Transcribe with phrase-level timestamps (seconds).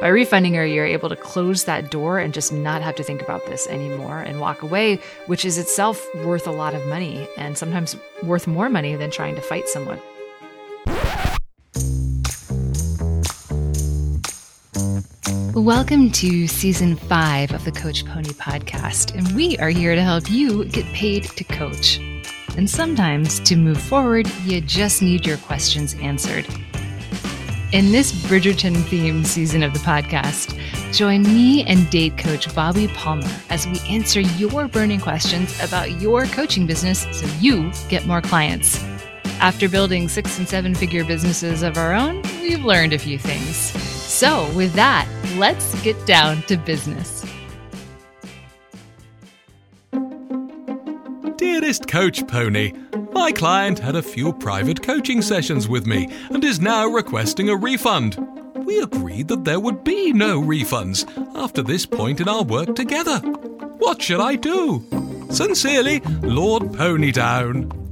[0.00, 3.20] By refunding her, you're able to close that door and just not have to think
[3.20, 7.58] about this anymore and walk away, which is itself worth a lot of money and
[7.58, 10.00] sometimes worth more money than trying to fight someone.
[15.52, 20.30] Welcome to season five of the Coach Pony podcast, and we are here to help
[20.30, 21.98] you get paid to coach.
[22.56, 26.46] And sometimes to move forward, you just need your questions answered.
[27.72, 30.58] In this Bridgerton themed season of the podcast,
[30.92, 36.24] join me and date coach Bobby Palmer as we answer your burning questions about your
[36.26, 38.82] coaching business so you get more clients.
[39.38, 43.54] After building six and seven figure businesses of our own, we've learned a few things.
[43.54, 47.24] So, with that, let's get down to business.
[51.36, 52.72] Dearest Coach Pony,
[53.20, 57.54] my client had a few private coaching sessions with me and is now requesting a
[57.54, 58.16] refund.
[58.64, 61.04] We agreed that there would be no refunds
[61.36, 63.18] after this point in our work together.
[63.18, 64.86] What should I do?
[65.28, 67.89] Sincerely, Lord Ponydown.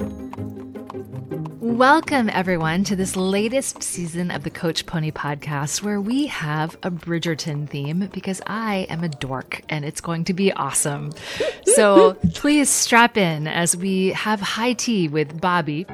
[1.78, 6.90] Welcome, everyone, to this latest season of the Coach Pony podcast, where we have a
[6.90, 11.12] Bridgerton theme because I am a dork and it's going to be awesome.
[11.76, 15.86] So please strap in as we have high tea with Bobby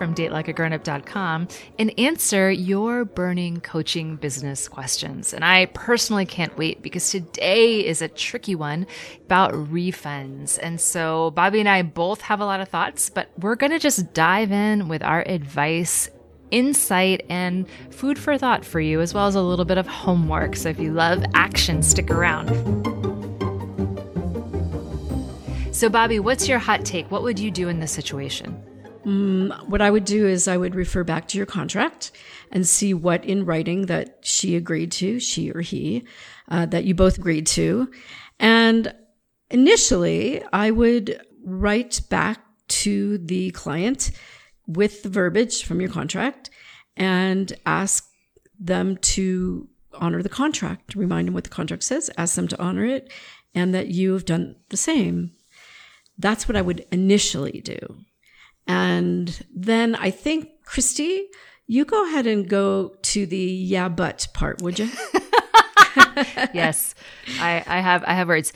[0.00, 1.46] from datelikeagrownup.com
[1.78, 5.34] and answer your burning coaching business questions.
[5.34, 8.86] And I personally can't wait because today is a tricky one
[9.26, 10.58] about refunds.
[10.62, 13.78] And so Bobby and I both have a lot of thoughts, but we're going to
[13.78, 16.08] just dive in with our advice
[16.50, 20.56] insight and food for thought for you, as well as a little bit of homework.
[20.56, 22.48] So if you love action, stick around.
[25.74, 27.10] So, Bobby, what's your hot take?
[27.10, 28.64] What would you do in this situation?
[29.04, 32.12] Mm, what I would do is I would refer back to your contract
[32.50, 36.04] and see what in writing that she agreed to, she or he,
[36.48, 37.90] uh, that you both agreed to.
[38.38, 38.94] And
[39.50, 44.10] initially, I would write back to the client
[44.66, 46.50] with the verbiage from your contract
[46.96, 48.08] and ask
[48.58, 52.84] them to honor the contract, remind them what the contract says, ask them to honor
[52.84, 53.10] it,
[53.54, 55.32] and that you have done the same.
[56.18, 58.04] That's what I would initially do.
[58.66, 61.28] And then I think, Christy,
[61.66, 64.88] you go ahead and go to the yeah, but part, would you?
[66.52, 66.94] yes,
[67.38, 68.04] I, I have.
[68.06, 68.52] I have words.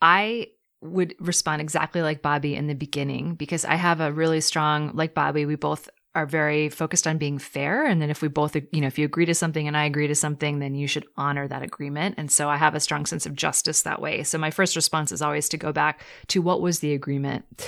[0.00, 0.48] I
[0.80, 5.14] would respond exactly like Bobby in the beginning because I have a really strong, like
[5.14, 7.84] Bobby, we both are very focused on being fair.
[7.84, 10.06] And then if we both, you know, if you agree to something and I agree
[10.06, 12.14] to something, then you should honor that agreement.
[12.18, 14.22] And so I have a strong sense of justice that way.
[14.22, 17.66] So my first response is always to go back to what was the agreement.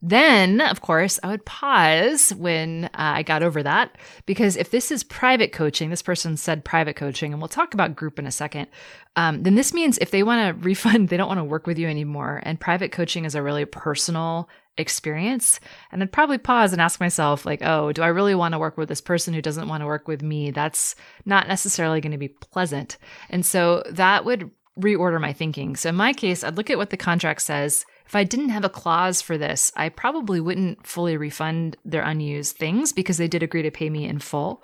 [0.00, 4.92] Then, of course, I would pause when uh, I got over that because if this
[4.92, 8.30] is private coaching, this person said private coaching, and we'll talk about group in a
[8.30, 8.68] second,
[9.16, 11.78] um, then this means if they want to refund, they don't want to work with
[11.78, 12.40] you anymore.
[12.44, 15.58] And private coaching is a really personal experience.
[15.90, 18.76] And I'd probably pause and ask myself, like, oh, do I really want to work
[18.78, 20.52] with this person who doesn't want to work with me?
[20.52, 20.94] That's
[21.24, 22.98] not necessarily going to be pleasant.
[23.28, 25.76] And so that would reorder my thinking.
[25.76, 28.64] So in my case, I'd look at what the contract says if I didn't have
[28.64, 33.42] a clause for this, I probably wouldn't fully refund their unused things because they did
[33.42, 34.62] agree to pay me in full.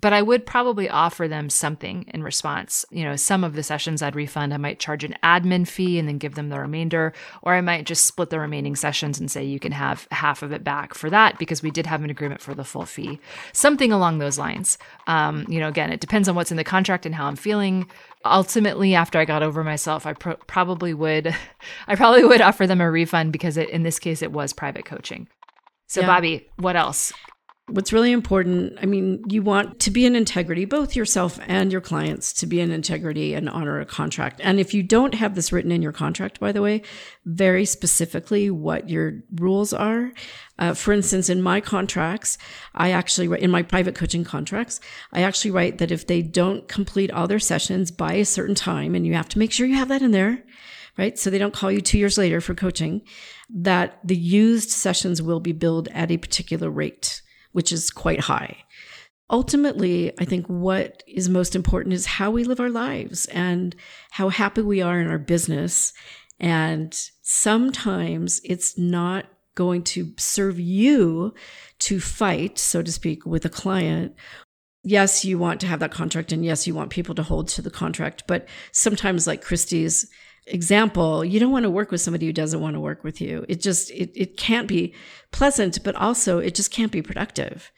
[0.00, 2.86] But I would probably offer them something in response.
[2.90, 6.08] You know, some of the sessions I'd refund, I might charge an admin fee and
[6.08, 7.12] then give them the remainder,
[7.42, 10.50] or I might just split the remaining sessions and say you can have half of
[10.50, 13.20] it back for that because we did have an agreement for the full fee.
[13.52, 14.78] Something along those lines.
[15.06, 17.90] Um, you know, again, it depends on what's in the contract and how I'm feeling
[18.30, 21.34] ultimately after i got over myself i pro- probably would
[21.86, 24.84] i probably would offer them a refund because it, in this case it was private
[24.84, 25.28] coaching
[25.86, 26.06] so yeah.
[26.06, 27.12] bobby what else
[27.68, 31.80] what's really important i mean you want to be in integrity both yourself and your
[31.80, 34.40] clients to be in integrity and honor a contract.
[34.44, 36.82] And if you don't have this written in your contract by the way
[37.24, 40.12] very specifically what your rules are.
[40.58, 42.38] Uh, for instance in my contracts
[42.74, 44.80] i actually in my private coaching contracts
[45.12, 48.94] i actually write that if they don't complete all their sessions by a certain time
[48.94, 50.42] and you have to make sure you have that in there
[50.98, 51.18] right?
[51.18, 53.02] So they don't call you two years later for coaching,
[53.50, 57.20] that the used sessions will be billed at a particular rate
[57.56, 58.54] which is quite high.
[59.30, 63.74] Ultimately, I think what is most important is how we live our lives and
[64.10, 65.94] how happy we are in our business.
[66.38, 69.24] And sometimes it's not
[69.54, 71.32] going to serve you
[71.78, 74.14] to fight, so to speak, with a client
[74.86, 77.60] yes, you want to have that contract and yes, you want people to hold to
[77.60, 78.22] the contract.
[78.28, 80.08] But sometimes, like Christie's
[80.46, 83.44] example, you don't want to work with somebody who doesn't want to work with you.
[83.48, 84.94] It just, it, it can't be
[85.32, 87.72] pleasant, but also it just can't be productive.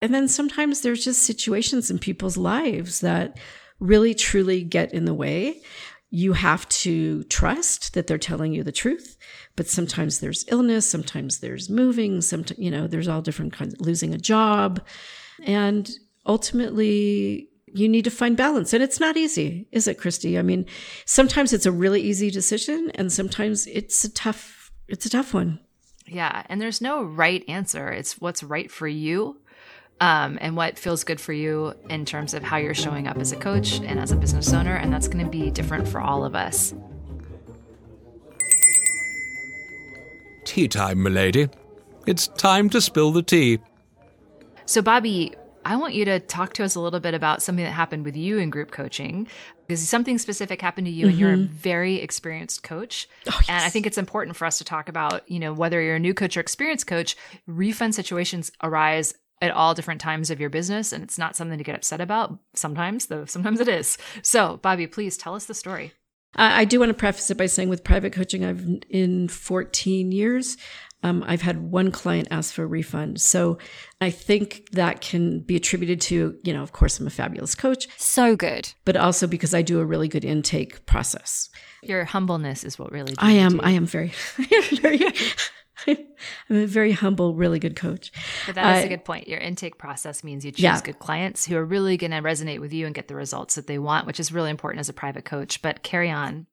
[0.00, 3.38] And then sometimes there's just situations in people's lives that
[3.78, 5.62] really truly get in the way.
[6.10, 9.16] You have to trust that they're telling you the truth,
[9.56, 14.14] but sometimes there's illness, sometimes there's moving, sometimes, you know, there's all different kinds, losing
[14.14, 14.84] a job.
[15.44, 15.90] And
[16.26, 18.72] ultimately, you need to find balance.
[18.72, 20.38] And it's not easy, is it, Christy?
[20.38, 20.64] I mean,
[21.06, 25.58] sometimes it's a really easy decision and sometimes it's a tough, it's a tough one.
[26.06, 26.44] Yeah.
[26.48, 27.90] And there's no right answer.
[27.90, 29.38] It's what's right for you
[30.00, 33.32] um, and what feels good for you in terms of how you're showing up as
[33.32, 34.76] a coach and as a business owner.
[34.76, 36.74] And that's going to be different for all of us.
[40.44, 41.48] Tea time, milady.
[42.06, 43.58] It's time to spill the tea.
[44.66, 47.70] So, Bobby, I want you to talk to us a little bit about something that
[47.70, 49.26] happened with you in group coaching
[49.66, 51.52] because something specific happened to you and you're a mm-hmm.
[51.52, 53.08] very experienced coach.
[53.26, 53.48] Oh, yes.
[53.48, 56.00] And I think it's important for us to talk about, you know, whether you're a
[56.00, 57.16] new coach or experienced coach,
[57.46, 61.64] refund situations arise at all different times of your business and it's not something to
[61.64, 65.92] get upset about sometimes though sometimes it is so bobby please tell us the story
[66.36, 70.56] i do want to preface it by saying with private coaching i've in 14 years
[71.04, 73.20] um, I've had one client ask for a refund.
[73.20, 73.58] So
[74.00, 77.86] I think that can be attributed to, you know, of course, I'm a fabulous coach.
[77.98, 78.72] So good.
[78.86, 81.50] But also because I do a really good intake process.
[81.82, 83.60] Your humbleness is what really I am.
[83.62, 85.00] I am very, I am very
[85.86, 85.96] I'm
[86.56, 88.10] a very humble, really good coach.
[88.46, 89.28] But that is uh, a good point.
[89.28, 90.80] Your intake process means you choose yeah.
[90.80, 93.66] good clients who are really going to resonate with you and get the results that
[93.66, 95.60] they want, which is really important as a private coach.
[95.60, 96.46] But carry on.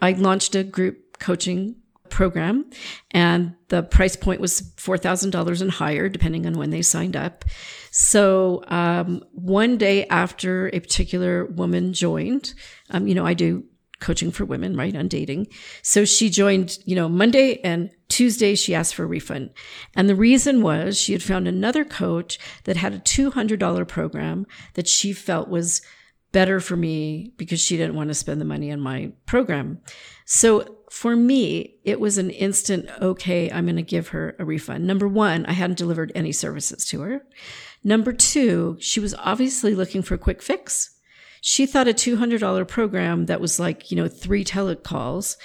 [0.00, 1.76] I launched a group coaching
[2.10, 2.68] program
[3.10, 7.44] and the price point was $4,000 and higher depending on when they signed up.
[7.90, 12.54] So um, one day after a particular woman joined,
[12.90, 13.64] um, you know, I do
[14.00, 15.46] coaching for women, right, on dating.
[15.82, 19.50] So she joined, you know, Monday and Tuesday she asked for a refund.
[19.94, 24.86] And the reason was she had found another coach that had a $200 program that
[24.86, 25.82] she felt was
[26.32, 29.80] better for me because she didn't want to spend the money on my program.
[30.26, 34.86] So for me, it was an instant, okay, I'm going to give her a refund.
[34.86, 37.26] Number one, I hadn't delivered any services to her.
[37.82, 40.96] Number two, she was obviously looking for a quick fix
[41.46, 45.36] she thought a $200 program that was like, you know, three telecalls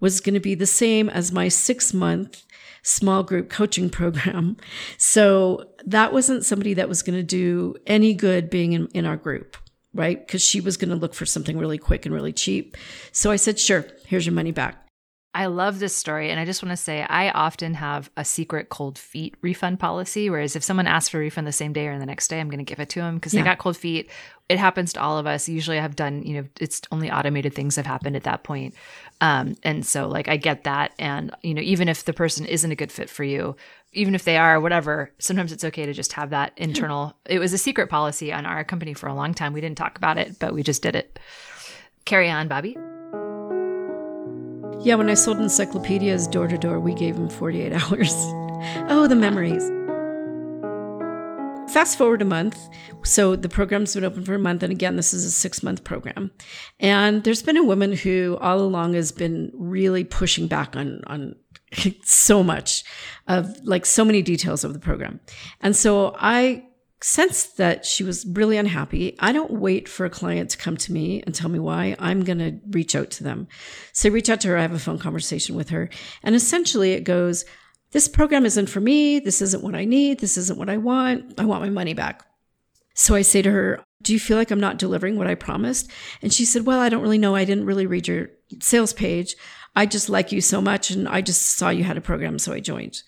[0.00, 2.44] was going to be the same as my six month
[2.82, 4.56] small group coaching program.
[4.98, 9.16] So that wasn't somebody that was going to do any good being in, in our
[9.16, 9.56] group,
[9.92, 10.18] right?
[10.18, 12.76] Because she was going to look for something really quick and really cheap.
[13.12, 14.83] So I said, sure, here's your money back.
[15.36, 16.30] I love this story.
[16.30, 20.30] And I just want to say, I often have a secret cold feet refund policy.
[20.30, 22.48] Whereas if someone asks for a refund the same day or the next day, I'm
[22.48, 23.42] going to give it to them because yeah.
[23.42, 24.08] they got cold feet.
[24.48, 25.48] It happens to all of us.
[25.48, 28.74] Usually I have done, you know, it's only automated things have happened at that point.
[29.20, 30.92] Um, and so, like, I get that.
[31.00, 33.56] And, you know, even if the person isn't a good fit for you,
[33.92, 37.16] even if they are, whatever, sometimes it's okay to just have that internal.
[37.26, 39.52] It was a secret policy on our company for a long time.
[39.52, 41.18] We didn't talk about it, but we just did it.
[42.04, 42.76] Carry on, Bobby.
[44.84, 48.12] Yeah, when I sold encyclopedias door to door, we gave them 48 hours.
[48.90, 49.66] oh, the memories.
[51.72, 52.58] Fast forward a month.
[53.02, 54.62] So the program's been open for a month.
[54.62, 56.32] And again, this is a six month program.
[56.80, 61.34] And there's been a woman who all along has been really pushing back on, on
[62.04, 62.84] so much
[63.26, 65.18] of like so many details of the program.
[65.62, 66.66] And so I
[67.04, 69.14] sensed that she was really unhappy.
[69.18, 71.94] I don't wait for a client to come to me and tell me why.
[71.98, 73.46] I'm going to reach out to them.
[73.92, 74.56] So I reach out to her.
[74.56, 75.90] I have a phone conversation with her.
[76.22, 77.44] And essentially it goes,
[77.92, 79.18] this program isn't for me.
[79.18, 80.20] This isn't what I need.
[80.20, 81.38] This isn't what I want.
[81.38, 82.24] I want my money back.
[82.94, 85.90] So I say to her, do you feel like I'm not delivering what I promised?
[86.22, 87.34] And she said, well, I don't really know.
[87.34, 88.30] I didn't really read your
[88.62, 89.36] sales page.
[89.76, 90.90] I just like you so much.
[90.90, 92.38] And I just saw you had a program.
[92.38, 93.02] So I joined.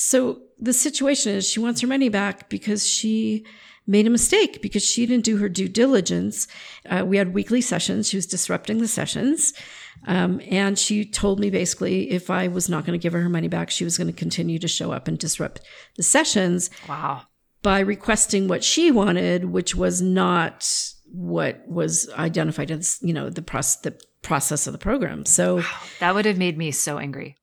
[0.00, 3.44] So the situation is she wants her money back because she
[3.84, 6.46] made a mistake because she didn't do her due diligence.
[6.88, 8.08] Uh, we had weekly sessions.
[8.08, 9.52] She was disrupting the sessions.
[10.06, 13.28] Um, and she told me basically if I was not going to give her her
[13.28, 15.62] money back, she was going to continue to show up and disrupt
[15.96, 16.70] the sessions.
[16.88, 17.22] Wow.
[17.62, 20.64] By requesting what she wanted, which was not
[21.10, 25.24] what was identified as, you know, the, process, the process of the program.
[25.24, 25.64] So wow.
[25.98, 27.36] that would have made me so angry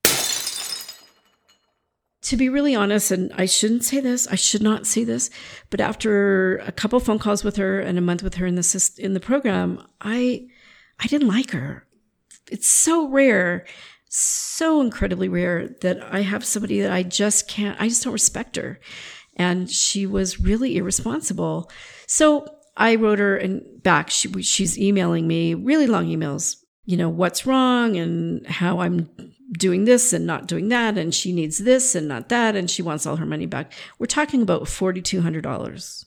[2.26, 5.30] to be really honest, and I shouldn't say this, I should not say this,
[5.70, 8.92] but after a couple phone calls with her and a month with her in the
[8.98, 10.48] in the program, I
[11.00, 11.86] I didn't like her.
[12.50, 13.68] It's so rare,
[14.10, 17.80] so incredibly rare that I have somebody that I just can't.
[17.80, 18.80] I just don't respect her,
[19.36, 21.70] and she was really irresponsible.
[22.08, 24.10] So I wrote her and back.
[24.10, 26.58] She, she's emailing me really long emails.
[26.86, 29.10] You know what's wrong and how I'm
[29.58, 32.82] doing this and not doing that, and she needs this and not that, and she
[32.82, 33.72] wants all her money back.
[34.00, 36.06] We're talking about $4,200.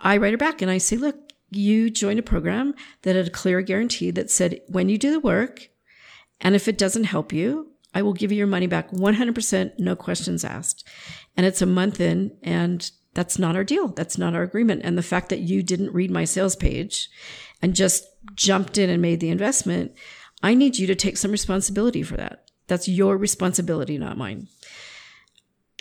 [0.00, 1.16] I write her back and I say, look,
[1.50, 5.20] you joined a program that had a clear guarantee that said when you do the
[5.20, 5.68] work,
[6.40, 9.94] and if it doesn't help you, I will give you your money back 100%, no
[9.94, 10.88] questions asked.
[11.36, 13.88] And it's a month in, and that's not our deal.
[13.88, 14.80] That's not our agreement.
[14.82, 17.10] And the fact that you didn't read my sales page
[17.60, 19.92] and just jumped in and made the investment,
[20.42, 22.41] I need you to take some responsibility for that.
[22.66, 24.48] That's your responsibility, not mine.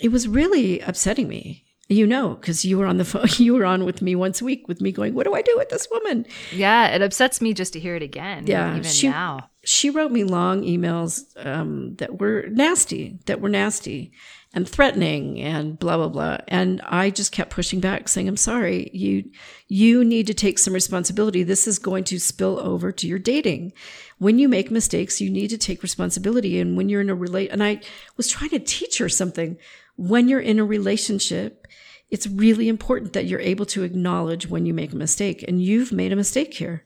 [0.01, 3.65] It was really upsetting me you know, because you were on the phone, you were
[3.65, 5.87] on with me once a week with me going, What do I do with this
[5.91, 6.25] woman?
[6.51, 8.47] Yeah, it upsets me just to hear it again.
[8.47, 8.71] Yeah.
[8.71, 9.49] Even she, now.
[9.63, 14.13] She wrote me long emails um, that were nasty, that were nasty
[14.53, 16.37] and threatening and blah blah blah.
[16.47, 18.89] And i just kept pushing back saying i'm sorry.
[18.93, 19.29] You
[19.67, 21.43] you need to take some responsibility.
[21.43, 23.73] This is going to spill over to your dating.
[24.17, 26.59] When you make mistakes you need to take responsibility.
[26.59, 27.81] And when you're in a relate and i
[28.17, 29.57] was trying to teach her something.
[29.95, 31.67] When you're in a relationship
[32.09, 35.45] it's really important that you're able to acknowledge when you make a mistake.
[35.47, 36.85] And you've made a mistake here.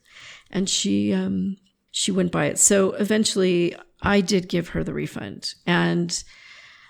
[0.52, 1.58] And she um
[1.90, 2.60] she went by it.
[2.60, 5.56] So eventually i did give her the refund.
[5.66, 6.24] And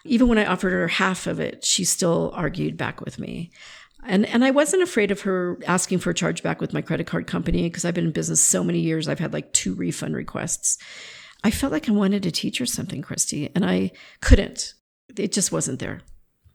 [0.06, 3.52] even when i offered her half of it she still argued back with me
[4.08, 7.28] and and I wasn't afraid of her asking for a chargeback with my credit card
[7.28, 9.08] company because I've been in business so many years.
[9.08, 10.78] I've had like two refund requests.
[11.44, 14.74] I felt like I wanted to teach her something, Christy, and I couldn't.
[15.18, 16.02] It just wasn't there.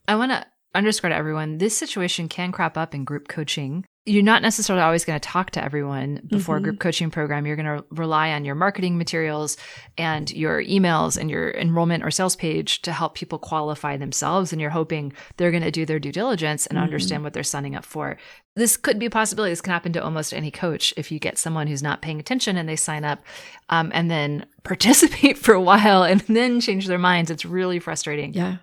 [0.08, 3.84] I want to underscore to everyone this situation can crop up in group coaching.
[4.06, 6.64] You're not necessarily always going to talk to everyone before mm-hmm.
[6.64, 7.46] a group coaching program.
[7.46, 9.58] You're going to rely on your marketing materials
[9.98, 14.52] and your emails and your enrollment or sales page to help people qualify themselves.
[14.52, 16.84] And you're hoping they're going to do their due diligence and mm-hmm.
[16.84, 18.16] understand what they're signing up for.
[18.56, 19.52] This could be a possibility.
[19.52, 22.56] This can happen to almost any coach if you get someone who's not paying attention
[22.56, 23.22] and they sign up
[23.68, 27.30] um, and then participate for a while and then change their minds.
[27.30, 28.32] It's really frustrating.
[28.32, 28.56] Yeah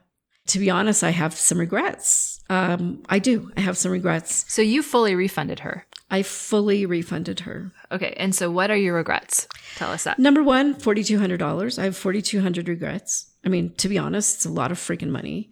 [0.47, 2.41] to be honest, I have some regrets.
[2.49, 3.51] Um, I do.
[3.57, 4.45] I have some regrets.
[4.47, 5.85] So you fully refunded her?
[6.09, 7.73] I fully refunded her.
[7.91, 8.13] Okay.
[8.17, 9.47] And so what are your regrets?
[9.75, 10.19] Tell us that.
[10.19, 11.79] Number one, $4,200.
[11.79, 13.29] I have 4,200 regrets.
[13.45, 15.49] I mean, to be honest, it's a lot of freaking money.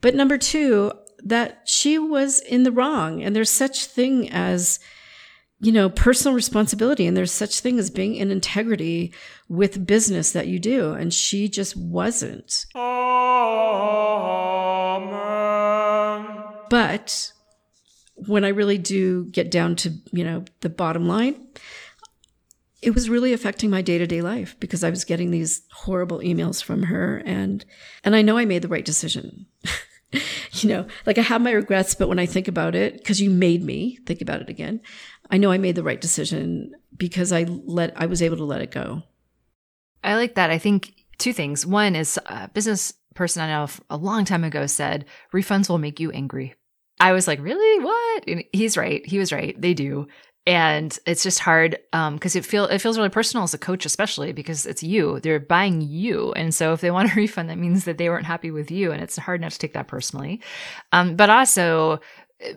[0.00, 3.22] But number two, that she was in the wrong.
[3.22, 4.78] And there's such thing as,
[5.64, 7.06] you know, personal responsibility.
[7.06, 9.14] And there's such thing as being in integrity
[9.48, 10.92] with business that you do.
[10.92, 12.66] And she just wasn't.
[12.76, 12.84] Amen.
[16.68, 17.32] But
[18.14, 21.48] when I really do get down to, you know, the bottom line,
[22.82, 26.82] it was really affecting my day-to-day life because I was getting these horrible emails from
[26.82, 27.64] her and
[28.04, 29.46] and I know I made the right decision.
[30.52, 33.30] you know, like I have my regrets, but when I think about it, because you
[33.30, 34.80] made me think about it again,
[35.30, 38.62] I know I made the right decision because I let I was able to let
[38.62, 39.02] it go.
[40.02, 40.50] I like that.
[40.50, 41.64] I think two things.
[41.64, 46.00] One is a business person I know a long time ago said refunds will make
[46.00, 46.54] you angry.
[47.00, 47.84] I was like, really?
[47.84, 48.24] What?
[48.28, 49.04] And he's right.
[49.06, 49.60] He was right.
[49.60, 50.06] They do.
[50.46, 53.86] And it's just hard because um, it feel it feels really personal as a coach,
[53.86, 55.18] especially because it's you.
[55.20, 58.26] They're buying you, and so if they want a refund, that means that they weren't
[58.26, 60.42] happy with you, and it's hard not to take that personally.
[60.92, 62.00] Um, but also,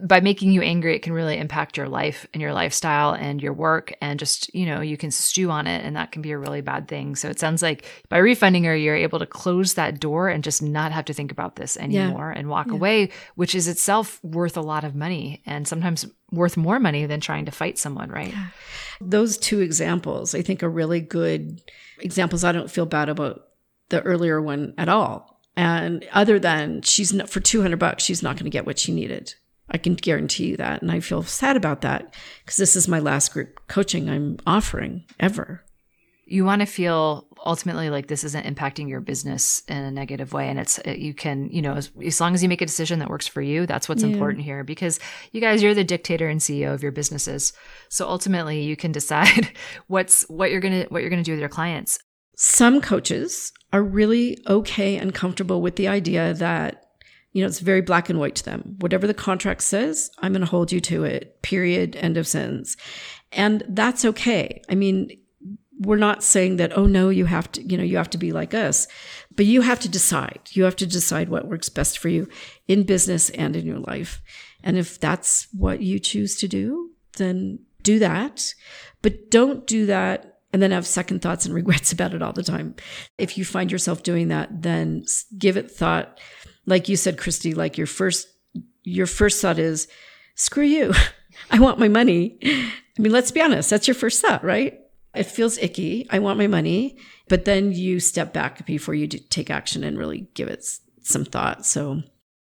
[0.01, 3.53] by making you angry, it can really impact your life and your lifestyle and your
[3.53, 3.93] work.
[4.01, 6.61] And just, you know, you can stew on it and that can be a really
[6.61, 7.15] bad thing.
[7.15, 10.61] So it sounds like by refunding her, you're able to close that door and just
[10.61, 12.39] not have to think about this anymore yeah.
[12.39, 12.73] and walk yeah.
[12.73, 17.19] away, which is itself worth a lot of money and sometimes worth more money than
[17.19, 18.31] trying to fight someone, right?
[18.31, 18.47] Yeah.
[18.99, 21.61] Those two examples, I think, are really good
[21.99, 22.43] examples.
[22.43, 23.47] I don't feel bad about
[23.89, 25.39] the earlier one at all.
[25.55, 28.93] And other than she's not, for 200 bucks, she's not going to get what she
[28.93, 29.33] needed.
[29.69, 30.81] I can guarantee you that.
[30.81, 35.03] And I feel sad about that because this is my last group coaching I'm offering
[35.19, 35.63] ever.
[36.25, 40.49] You want to feel ultimately like this isn't impacting your business in a negative way.
[40.49, 42.99] And it's, uh, you can, you know, as, as long as you make a decision
[42.99, 44.09] that works for you, that's what's yeah.
[44.09, 44.99] important here because
[45.31, 47.53] you guys, you're the dictator and CEO of your businesses.
[47.89, 49.51] So ultimately you can decide
[49.87, 51.99] what's, what you're going to, what you're going to do with your clients.
[52.35, 56.86] Some coaches are really okay and comfortable with the idea that
[57.37, 58.77] you know, it's very black and white to them.
[58.79, 62.75] Whatever the contract says, I'm going to hold you to it, period, end of sentence.
[63.31, 64.63] And that's okay.
[64.71, 65.15] I mean,
[65.79, 68.31] we're not saying that, oh no, you have to, you know, you have to be
[68.31, 68.87] like us,
[69.35, 70.49] but you have to decide.
[70.53, 72.27] You have to decide what works best for you
[72.67, 74.19] in business and in your life.
[74.63, 78.55] And if that's what you choose to do, then do that.
[79.03, 82.41] But don't do that and then have second thoughts and regrets about it all the
[82.41, 82.73] time.
[83.19, 85.03] If you find yourself doing that, then
[85.37, 86.19] give it thought
[86.67, 88.27] like you said, Christy, like your first,
[88.83, 89.87] your first thought is,
[90.35, 90.93] screw you.
[91.51, 92.37] I want my money.
[92.43, 93.69] I mean, let's be honest.
[93.69, 94.79] That's your first thought, right?
[95.15, 96.05] It feels icky.
[96.11, 96.97] I want my money.
[97.29, 100.65] But then you step back before you take action and really give it
[101.01, 101.65] some thought.
[101.65, 102.01] So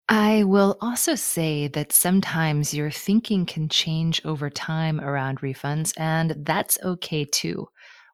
[0.08, 6.34] I will also say that sometimes your thinking can change over time around refunds, and
[6.44, 7.68] that's okay too.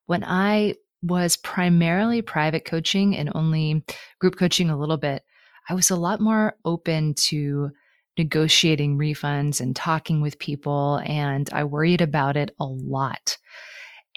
[0.07, 3.85] When I was primarily private coaching and only
[4.21, 5.23] group coaching a little bit,
[5.69, 7.71] I was a lot more open to
[8.17, 13.37] negotiating refunds and talking with people, and I worried about it a lot.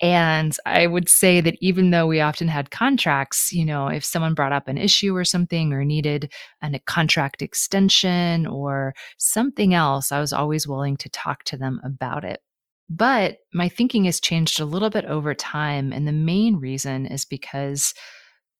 [0.02, 4.34] And I would say that even though we often had contracts, you know, if someone
[4.34, 10.20] brought up an issue or something or needed a contract extension or something else, I
[10.20, 12.42] was always willing to talk to them about it.
[12.90, 15.94] But my thinking has changed a little bit over time.
[15.94, 17.94] And the main reason is because,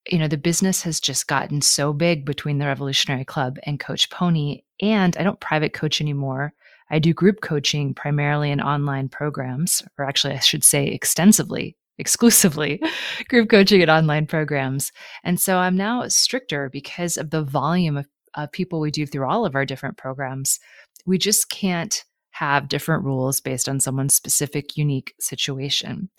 [0.08, 4.10] you know, the business has just gotten so big between the Revolutionary Club and Coach
[4.10, 4.64] Pony.
[4.82, 6.54] And I don't private coach anymore.
[6.90, 12.82] I do group coaching primarily in online programs, or actually, I should say extensively, exclusively
[13.30, 14.92] group coaching and online programs.
[15.24, 19.30] And so I'm now stricter because of the volume of, of people we do through
[19.30, 20.60] all of our different programs.
[21.06, 26.10] We just can't have different rules based on someone's specific unique situation.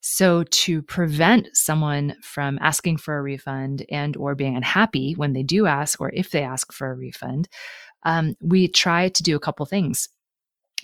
[0.00, 5.42] So to prevent someone from asking for a refund and or being unhappy when they
[5.42, 7.48] do ask or if they ask for a refund,
[8.04, 10.08] um, we try to do a couple things.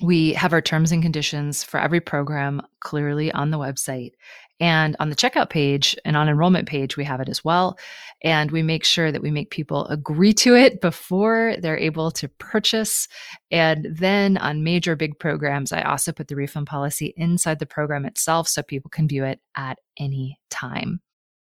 [0.00, 4.12] We have our terms and conditions for every program clearly on the website.
[4.59, 7.79] And on the checkout page and on enrollment page, we have it as well.
[8.23, 12.29] And we make sure that we make people agree to it before they're able to
[12.29, 13.07] purchase.
[13.50, 18.07] And then on major big programs, I also put the refund policy inside the program
[18.07, 21.00] itself so people can view it at any time.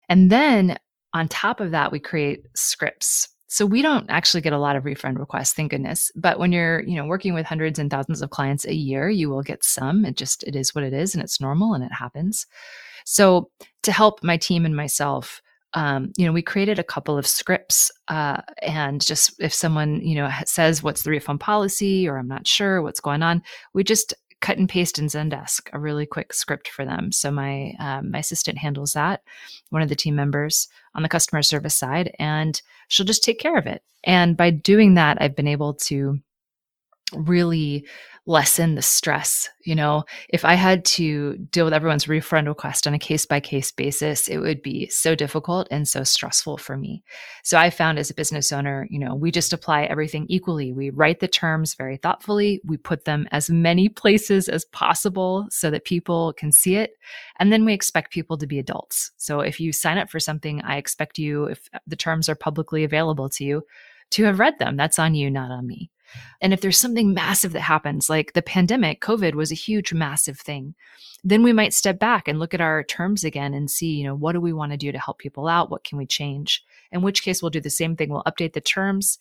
[0.09, 0.77] And then
[1.13, 4.83] on top of that, we create scripts so we don't actually get a lot of
[4.83, 6.11] refund requests, thank goodness.
[6.13, 9.29] But when you're, you know, working with hundreds and thousands of clients a year, you
[9.29, 10.03] will get some.
[10.03, 12.47] It just it is what it is and it's normal and it happens.
[13.05, 13.49] So
[13.83, 15.41] to help my team and myself,
[15.73, 20.15] um, you know, we created a couple of scripts, uh, and just if someone, you
[20.15, 23.41] know, says what's the refund policy or I'm not sure what's going on,
[23.73, 27.11] we just cut and paste in Zendesk a really quick script for them.
[27.11, 29.21] So my um, my assistant handles that,
[29.69, 33.57] one of the team members on the customer service side, and she'll just take care
[33.57, 33.83] of it.
[34.03, 36.19] And by doing that, I've been able to
[37.13, 37.87] really
[38.27, 39.49] lessen the stress.
[39.63, 43.39] You know, if I had to deal with everyone's refund request on a case by
[43.39, 47.03] case basis, it would be so difficult and so stressful for me.
[47.43, 50.73] So I found as a business owner, you know, we just apply everything equally.
[50.73, 52.61] We write the terms very thoughtfully.
[52.65, 56.91] We put them as many places as possible so that people can see it.
[57.39, 59.11] And then we expect people to be adults.
[59.17, 62.83] So if you sign up for something, I expect you, if the terms are publicly
[62.83, 63.63] available to you,
[64.11, 64.77] to have read them.
[64.77, 65.91] That's on you, not on me.
[66.41, 70.39] And if there's something massive that happens, like the pandemic, COVID was a huge, massive
[70.39, 70.75] thing,
[71.23, 74.15] then we might step back and look at our terms again and see, you know,
[74.15, 75.71] what do we want to do to help people out?
[75.71, 76.63] What can we change?
[76.91, 78.09] In which case, we'll do the same thing.
[78.09, 79.17] We'll update the terms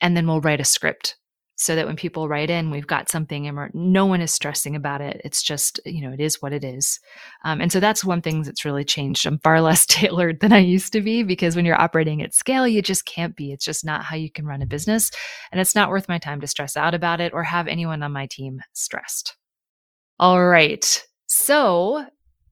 [0.00, 1.16] and then we'll write a script
[1.60, 5.00] so that when people write in, we've got something and no one is stressing about
[5.00, 5.20] it.
[5.24, 7.00] It's just, you know, it is what it is.
[7.44, 9.26] Um, and so that's one thing that's really changed.
[9.26, 12.68] I'm far less tailored than I used to be because when you're operating at scale,
[12.68, 13.52] you just can't be.
[13.52, 15.10] It's just not how you can run a business.
[15.50, 18.12] And it's not worth my time to stress out about it or have anyone on
[18.12, 19.36] my team stressed.
[20.20, 21.04] All right.
[21.26, 22.06] So,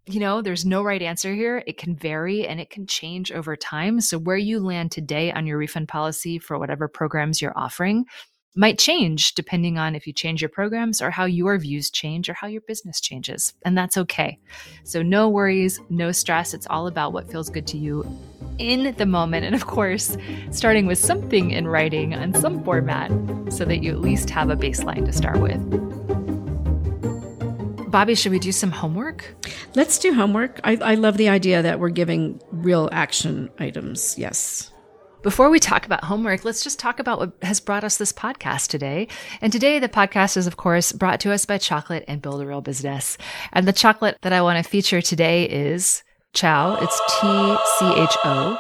[0.07, 1.63] you know, there's no right answer here.
[1.69, 4.01] It can vary and it can change over time.
[4.01, 8.05] So, where you land today on your refund policy for whatever programs you're offering
[8.57, 12.35] might change depending on if you change your programs or how your views change or
[12.35, 13.53] how your business changes.
[13.65, 14.39] And that's okay.
[14.83, 16.55] So, no worries, no stress.
[16.55, 18.05] It's all about what feels good to you
[18.59, 19.45] in the moment.
[19.45, 20.17] And of course,
[20.51, 23.11] starting with something in writing on some format
[23.53, 25.61] so that you at least have a baseline to start with.
[27.91, 29.35] Bobby, should we do some homework?
[29.75, 30.61] Let's do homework.
[30.65, 34.19] I, I love the idea that we're giving real action items.
[34.19, 34.71] Yes.
[35.27, 38.69] Before we talk about homework, let's just talk about what has brought us this podcast
[38.69, 39.09] today.
[39.41, 42.47] And today, the podcast is, of course, brought to us by Chocolate and Build a
[42.47, 43.19] Real Business.
[43.53, 46.81] And the chocolate that I want to feature today is TCHO.
[46.81, 48.57] It's T C H O.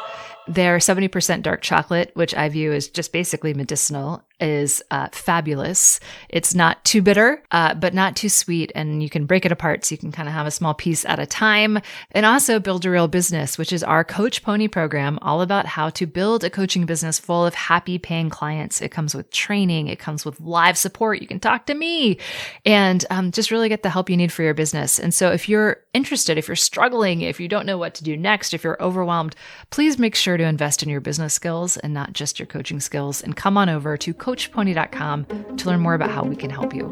[0.49, 6.01] They're 70% dark chocolate, which I view as just basically medicinal, is uh, fabulous.
[6.29, 8.71] It's not too bitter, uh, but not too sweet.
[8.75, 11.05] And you can break it apart so you can kind of have a small piece
[11.05, 11.79] at a time.
[12.13, 15.91] And also build a real business, which is our Coach Pony program, all about how
[15.91, 18.83] to build a coaching business full of happy paying clients.
[18.83, 21.21] It comes with training, it comes with live support.
[21.21, 22.19] You can talk to me
[22.65, 24.99] and um, just really get the help you need for your business.
[24.99, 28.17] And so if you're interested, if you're struggling, if you don't know what to do
[28.17, 29.35] next, if you're overwhelmed,
[29.71, 33.23] please make sure to invest in your business skills and not just your coaching skills
[33.23, 35.25] and come on over to coachpony.com
[35.57, 36.85] to learn more about how we can help you.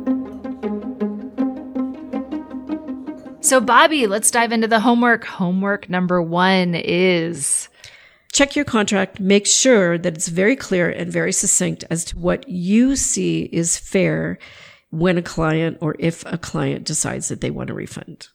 [3.41, 5.25] So, Bobby, let's dive into the homework.
[5.25, 7.69] Homework number one is
[8.33, 12.49] check your contract, make sure that it's very clear and very succinct as to what
[12.49, 14.39] you see is fair
[14.91, 18.29] when a client or if a client decides that they want a refund.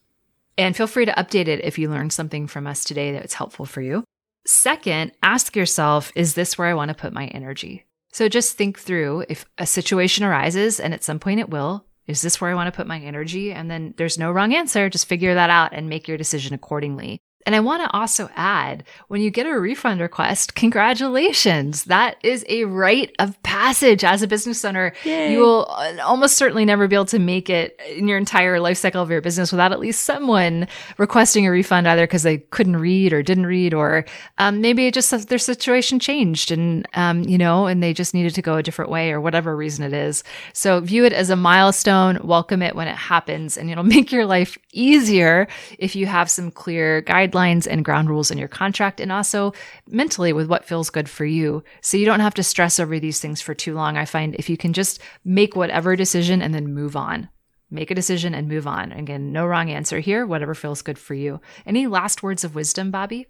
[0.57, 3.65] And feel free to update it if you learned something from us today that's helpful
[3.65, 4.03] for you.
[4.45, 7.85] Second, ask yourself, is this where I want to put my energy?
[8.11, 12.21] So just think through if a situation arises, and at some point it will, is
[12.21, 13.53] this where I want to put my energy?
[13.53, 14.89] And then there's no wrong answer.
[14.89, 17.21] Just figure that out and make your decision accordingly.
[17.49, 21.85] And I want to also add when you get a refund request, congratulations.
[21.85, 24.93] That is a rite of passage as a business owner.
[25.03, 25.31] Yay.
[25.31, 28.77] You will uh, almost certainly never be able to make it in your entire life
[28.77, 30.67] cycle of your business without at least someone
[30.99, 34.05] requesting a refund, either because they couldn't read or didn't read, or
[34.37, 38.43] um, maybe just their situation changed and, um, you know, and they just needed to
[38.43, 40.23] go a different way or whatever reason it is.
[40.53, 44.27] So view it as a milestone, welcome it when it happens, and it'll make your
[44.27, 45.47] life easier
[45.79, 49.53] if you have some clear guidelines guidelines and ground rules in your contract and also
[49.87, 51.63] mentally with what feels good for you.
[51.81, 53.97] So you don't have to stress over these things for too long.
[53.97, 57.29] I find if you can just make whatever decision and then move on.
[57.71, 58.91] Make a decision and move on.
[58.91, 61.39] Again, no wrong answer here, whatever feels good for you.
[61.65, 63.27] Any last words of wisdom, Bobby?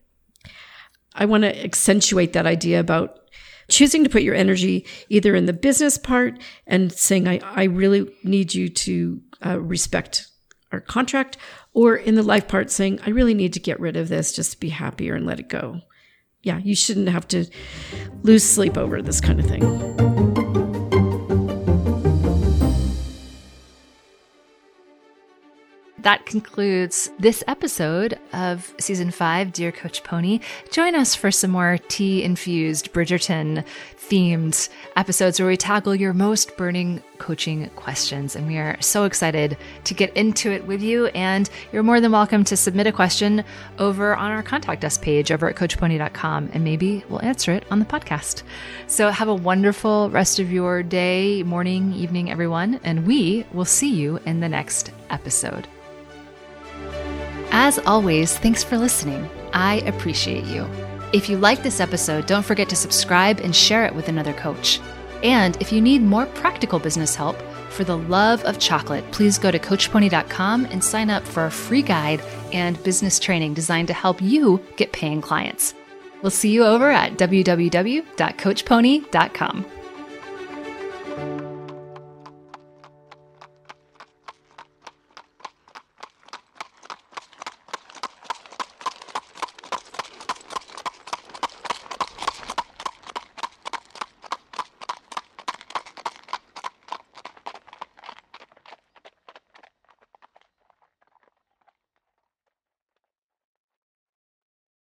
[1.14, 3.20] I want to accentuate that idea about
[3.68, 8.10] choosing to put your energy either in the business part and saying, I, I really
[8.24, 10.29] need you to uh, respect
[10.72, 11.38] our contract,
[11.74, 14.52] or in the life part saying, I really need to get rid of this just
[14.54, 15.82] to be happier and let it go.
[16.42, 17.46] Yeah, you shouldn't have to
[18.24, 19.99] lose sleep over this kind of thing.
[26.10, 30.40] That concludes this episode of season five, Dear Coach Pony.
[30.72, 33.64] Join us for some more tea infused Bridgerton
[33.96, 38.36] themed episodes where we tackle your most burning coaching questions.
[38.36, 41.06] And we are so excited to get into it with you.
[41.08, 43.44] And you're more than welcome to submit a question
[43.78, 47.78] over on our contact us page over at coachpony.com, and maybe we'll answer it on
[47.78, 48.42] the podcast.
[48.88, 52.80] So have a wonderful rest of your day, morning, evening, everyone.
[52.84, 55.68] And we will see you in the next episode.
[57.52, 59.28] As always, thanks for listening.
[59.54, 60.68] I appreciate you.
[61.14, 64.80] If you like this episode, don't forget to subscribe and share it with another coach.
[65.24, 67.38] And if you need more practical business help,
[67.70, 71.82] for the love of chocolate, please go to CoachPony.com and sign up for a free
[71.82, 75.74] guide and business training designed to help you get paying clients.
[76.22, 79.66] We'll see you over at www.coachpony.com.